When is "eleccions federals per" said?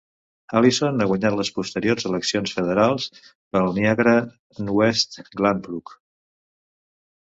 2.11-3.65